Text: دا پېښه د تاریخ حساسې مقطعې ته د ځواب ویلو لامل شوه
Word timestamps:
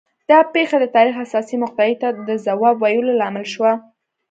دا 0.29 0.39
پېښه 0.53 0.77
د 0.79 0.85
تاریخ 0.95 1.15
حساسې 1.21 1.55
مقطعې 1.63 1.95
ته 2.01 2.07
د 2.27 2.29
ځواب 2.45 2.75
ویلو 2.83 3.17
لامل 3.19 3.45
شوه 3.53 3.71